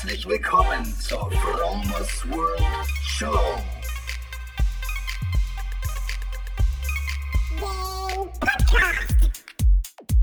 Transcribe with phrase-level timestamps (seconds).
[0.00, 2.62] Herzlich willkommen zur Fromers World
[3.02, 3.36] Show.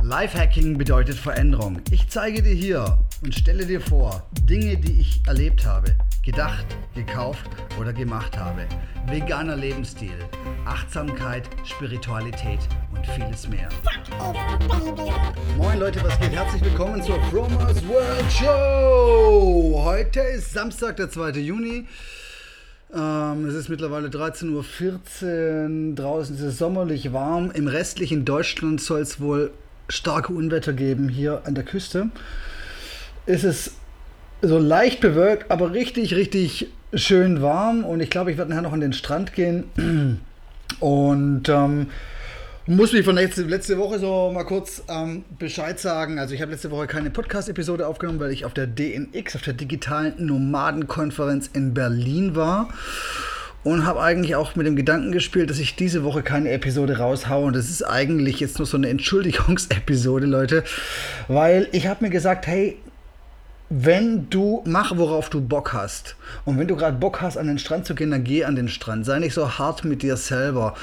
[0.02, 1.82] Lifehacking bedeutet Veränderung.
[1.92, 7.49] Ich zeige dir hier und stelle dir vor Dinge, die ich erlebt habe, gedacht, gekauft
[7.78, 8.65] oder gemacht habe.
[9.07, 10.17] Veganer Lebensstil,
[10.63, 12.60] Achtsamkeit, Spiritualität
[12.94, 13.67] und vieles mehr.
[15.76, 16.31] Moin Leute, was geht?
[16.31, 19.81] Herzlich willkommen zur Fromers World Show.
[19.84, 21.31] Heute ist Samstag, der 2.
[21.31, 21.85] Juni.
[22.93, 25.95] Ähm, es ist mittlerweile 13.14 Uhr.
[25.95, 27.52] Draußen ist es sommerlich warm.
[27.52, 29.52] Im restlichen Deutschland soll es wohl
[29.89, 32.09] starke Unwetter geben hier an der Küste.
[33.25, 33.73] Ist es
[34.41, 37.83] so leicht bewölkt, aber richtig, richtig schön warm.
[37.83, 39.66] Und ich glaube, ich werde nachher noch an den Strand gehen.
[40.80, 41.88] Und ähm,
[42.67, 46.17] muss mich von letzte, letzte Woche so mal kurz ähm, Bescheid sagen.
[46.17, 49.53] Also ich habe letzte Woche keine Podcast-Episode aufgenommen, weil ich auf der DNX, auf der
[49.53, 52.69] digitalen Nomadenkonferenz in Berlin war
[53.63, 57.45] und habe eigentlich auch mit dem Gedanken gespielt, dass ich diese Woche keine Episode raushaue.
[57.45, 60.63] Und das ist eigentlich jetzt nur so eine Entschuldigungsepisode, Leute,
[61.27, 62.77] weil ich habe mir gesagt, hey,
[63.69, 66.16] wenn du mach, worauf du Bock hast.
[66.45, 68.67] Und wenn du gerade Bock hast, an den Strand zu gehen, dann geh an den
[68.67, 69.05] Strand.
[69.05, 70.75] Sei nicht so hart mit dir selber.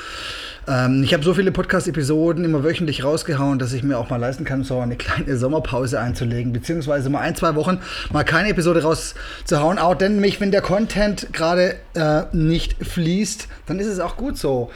[0.66, 4.44] Ähm, ich habe so viele Podcast-Episoden immer wöchentlich rausgehauen, dass ich mir auch mal leisten
[4.44, 7.78] kann, so eine kleine Sommerpause einzulegen, beziehungsweise mal ein, zwei Wochen
[8.10, 9.78] mal keine Episode rauszuhauen.
[9.78, 14.38] Auch denn mich, wenn der Content gerade äh, nicht fließt, dann ist es auch gut
[14.38, 14.70] so.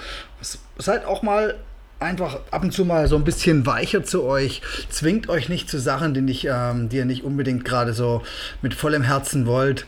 [0.78, 1.54] Seid auch mal
[1.98, 4.62] einfach ab und zu mal so ein bisschen weicher zu euch.
[4.90, 8.22] Zwingt euch nicht zu Sachen, die, nicht, ähm, die ihr nicht unbedingt gerade so
[8.62, 9.86] mit vollem Herzen wollt.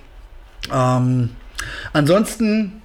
[0.73, 1.31] Ähm,
[1.93, 2.83] ansonsten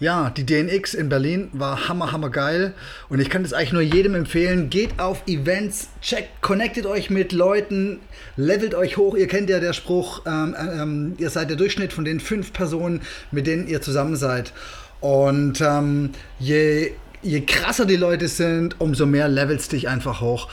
[0.00, 2.74] ja, die DNX in Berlin war hammer, hammer geil.
[3.08, 4.68] Und ich kann das eigentlich nur jedem empfehlen.
[4.68, 8.00] Geht auf Events, checkt, connectet euch mit Leuten,
[8.36, 9.16] levelt euch hoch.
[9.16, 13.02] Ihr kennt ja der Spruch, ähm, ähm, ihr seid der Durchschnitt von den fünf Personen,
[13.30, 14.52] mit denen ihr zusammen seid.
[15.00, 16.92] Und ähm, je,
[17.24, 20.48] je krasser die Leute sind, umso mehr levelst dich einfach hoch.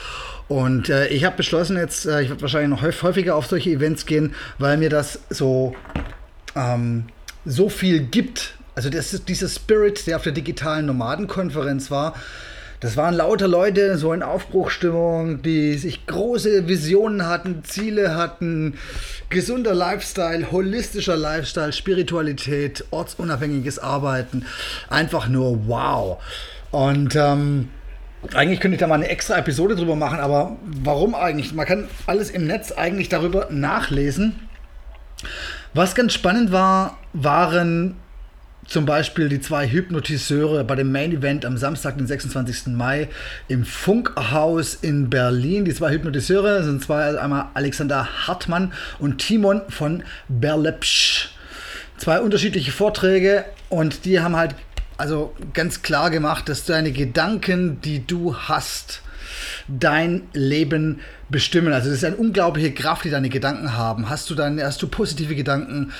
[0.48, 4.06] Und äh, ich habe beschlossen jetzt, äh, ich werde wahrscheinlich noch häufiger auf solche Events
[4.06, 5.74] gehen, weil mir das so,
[6.56, 7.04] ähm,
[7.44, 12.14] so viel gibt also das ist dieser Spirit, der auf der digitalen Nomadenkonferenz war.
[12.80, 18.76] Das waren lauter Leute so in Aufbruchstimmung, die sich große Visionen hatten, Ziele hatten,
[19.28, 24.46] gesunder Lifestyle, holistischer Lifestyle, Spiritualität, ortsunabhängiges Arbeiten.
[24.88, 26.18] Einfach nur wow.
[26.72, 27.68] Und ähm,
[28.34, 31.52] eigentlich könnte ich da mal eine extra Episode drüber machen, aber warum eigentlich?
[31.52, 34.48] Man kann alles im Netz eigentlich darüber nachlesen.
[35.74, 37.96] Was ganz spannend war, waren
[38.66, 42.68] zum Beispiel die zwei Hypnotiseure bei dem Main Event am Samstag, den 26.
[42.68, 43.08] Mai
[43.48, 45.64] im Funkhaus in Berlin.
[45.64, 51.30] Die zwei Hypnotiseure sind zwei, einmal Alexander Hartmann und Timon von Berlepsch.
[51.96, 54.54] Zwei unterschiedliche Vorträge und die haben halt
[54.96, 59.02] also ganz klar gemacht, dass deine Gedanken, die du hast,
[59.68, 61.72] dein Leben bestimmen.
[61.72, 64.08] Also es ist eine unglaubliche Kraft, die deine Gedanken haben.
[64.08, 65.92] Hast du dann, hast du positive Gedanken,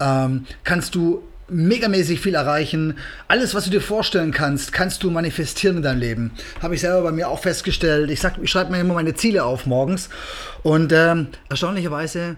[0.00, 2.96] ähm, kannst du megamäßig viel erreichen.
[3.28, 6.30] Alles, was du dir vorstellen kannst, kannst du manifestieren in deinem Leben.
[6.62, 8.10] Habe ich selber bei mir auch festgestellt.
[8.10, 10.08] Ich, ich schreibe mir immer meine Ziele auf morgens
[10.62, 12.36] und ähm, erstaunlicherweise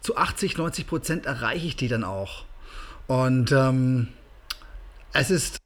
[0.00, 2.44] zu 80, 90 Prozent erreiche ich die dann auch.
[3.06, 4.08] Und ähm,
[5.12, 5.58] es ist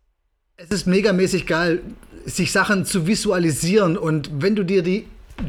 [0.56, 1.80] es ist megamäßig geil,
[2.24, 5.06] sich Sachen zu visualisieren und wenn du dir die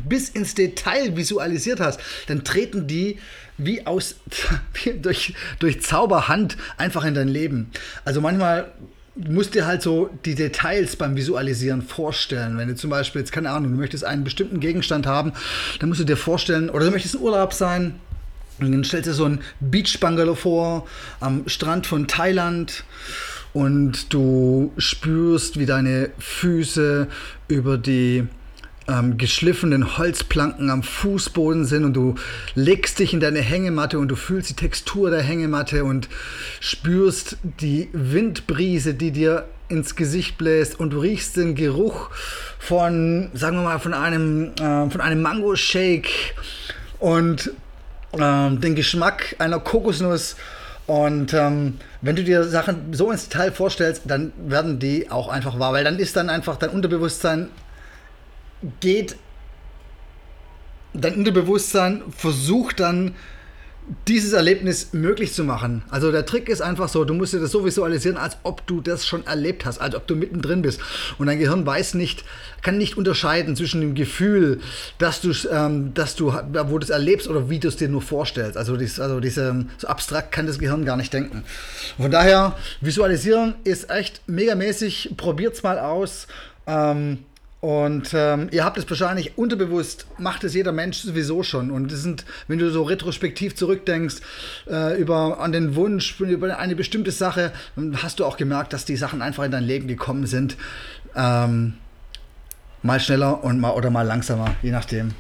[0.08, 3.20] bis ins Detail visualisiert hast, dann treten die
[3.58, 4.16] wie aus
[4.74, 7.70] wie durch, durch Zauberhand einfach in dein Leben.
[8.06, 8.72] Also manchmal
[9.16, 12.58] musst dir halt so die Details beim Visualisieren vorstellen.
[12.58, 15.34] Wenn du zum Beispiel, jetzt keine Ahnung, du möchtest einen bestimmten Gegenstand haben,
[15.80, 18.00] dann musst du dir vorstellen, oder du möchtest ein Urlaub sein,
[18.60, 20.88] und dann stellst du so ein Beach-Bungalow vor
[21.20, 22.84] am Strand von Thailand
[23.54, 27.08] und du spürst, wie deine Füße
[27.48, 28.28] über die
[28.88, 32.16] ähm, geschliffenen Holzplanken am Fußboden sind und du
[32.56, 36.10] legst dich in deine Hängematte und du fühlst die Textur der Hängematte und
[36.60, 42.10] spürst die Windbrise, die dir ins Gesicht bläst und du riechst den Geruch
[42.60, 46.10] von, sagen wir mal, von einem, äh, einem Mango-Shake
[47.00, 47.52] und
[48.14, 50.36] äh, den Geschmack einer Kokosnuss
[50.86, 55.58] und ähm, wenn du dir Sachen so ins Detail vorstellst, dann werden die auch einfach
[55.60, 57.50] wahr, weil dann ist dann einfach dein Unterbewusstsein
[58.80, 59.18] geht
[60.94, 63.16] dein Unterbewusstsein versucht dann
[64.08, 65.84] dieses Erlebnis möglich zu machen.
[65.90, 68.82] Also der Trick ist einfach so, du musst dir das so visualisieren, als ob du
[68.82, 70.80] das schon erlebt hast, als ob du mittendrin bist.
[71.18, 72.24] Und dein Gehirn weiß nicht,
[72.62, 74.62] kann nicht unterscheiden zwischen dem Gefühl,
[74.98, 78.02] dass du, ähm, dass du, wo du es erlebst oder wie du es dir nur
[78.02, 78.58] vorstellst.
[78.58, 81.44] Also, dies, also diese, so abstrakt kann das Gehirn gar nicht denken.
[81.98, 85.12] von daher, visualisieren ist echt megamäßig.
[85.18, 86.28] Probiert's mal aus.
[86.68, 87.20] Ähm,
[87.64, 91.72] und ähm, ihr habt es wahrscheinlich unterbewusst, macht es jeder Mensch sowieso schon.
[91.72, 94.18] Und das sind, wenn du so retrospektiv zurückdenkst,
[94.70, 98.84] äh, über an den Wunsch, über eine bestimmte Sache, dann hast du auch gemerkt, dass
[98.84, 100.58] die Sachen einfach in dein Leben gekommen sind.
[101.16, 101.76] Ähm,
[102.82, 105.12] mal schneller und mal oder mal langsamer, je nachdem.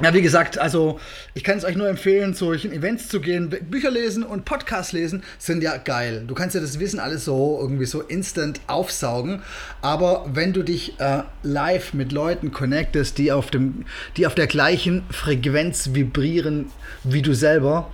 [0.00, 0.98] Ja, wie gesagt, also
[1.34, 3.50] ich kann es euch nur empfehlen, zu solchen Events zu gehen.
[3.50, 6.24] Bücher lesen und Podcasts lesen sind ja geil.
[6.26, 9.42] Du kannst ja das Wissen alles so irgendwie so instant aufsaugen.
[9.82, 13.84] Aber wenn du dich äh, live mit Leuten connectest, die auf, dem,
[14.16, 16.70] die auf der gleichen Frequenz vibrieren
[17.04, 17.92] wie du selber,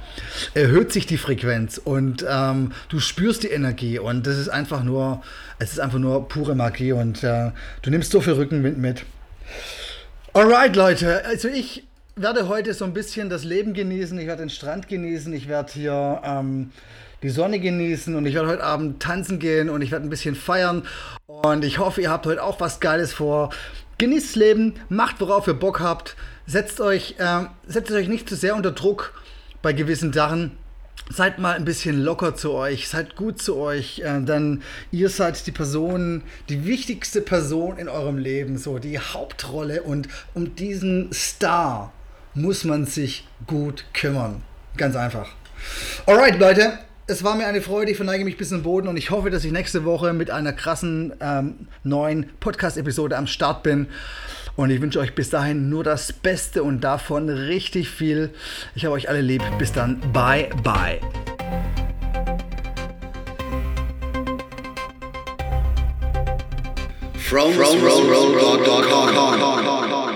[0.54, 3.98] erhöht sich die Frequenz und ähm, du spürst die Energie.
[3.98, 5.22] Und das ist einfach nur,
[5.58, 7.50] es ist einfach nur pure Magie und äh,
[7.82, 9.04] du nimmst so viel Rückenwind mit.
[10.32, 11.24] Alright, Leute.
[11.24, 11.87] Also ich
[12.20, 14.18] werde heute so ein bisschen das Leben genießen.
[14.18, 15.32] Ich werde den Strand genießen.
[15.32, 16.70] Ich werde hier ähm,
[17.22, 20.34] die Sonne genießen und ich werde heute Abend tanzen gehen und ich werde ein bisschen
[20.34, 20.86] feiern.
[21.26, 23.50] Und ich hoffe, ihr habt heute auch was Geiles vor.
[23.98, 26.16] Genießt das Leben, macht worauf ihr Bock habt.
[26.46, 29.20] Setzt euch, äh, setzt euch nicht zu sehr unter Druck
[29.62, 30.52] bei gewissen Sachen
[31.10, 35.46] seid mal ein bisschen locker zu euch, seid gut zu euch, äh, denn ihr seid
[35.46, 41.92] die Person, die wichtigste Person in eurem Leben, so die Hauptrolle und um diesen Star
[42.40, 44.42] muss man sich gut kümmern.
[44.76, 45.28] Ganz einfach.
[46.06, 49.10] Alright, Leute, es war mir eine Freude, ich verneige mich bis zum Boden und ich
[49.10, 53.88] hoffe, dass ich nächste Woche mit einer krassen ähm, neuen Podcast-Episode am Start bin.
[54.56, 58.30] Und ich wünsche euch bis dahin nur das Beste und davon richtig viel.
[58.74, 59.42] Ich habe euch alle lieb.
[59.58, 60.00] Bis dann.
[60.12, 61.00] Bye, bye.
[67.14, 70.07] From, from, from, from, from, from, from, from, from, from.